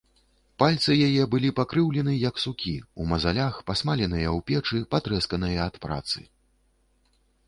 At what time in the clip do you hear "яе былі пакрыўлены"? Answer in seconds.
1.07-2.15